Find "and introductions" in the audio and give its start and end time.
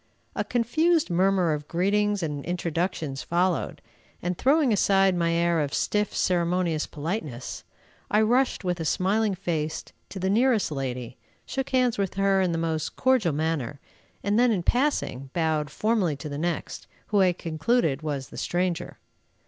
2.23-3.21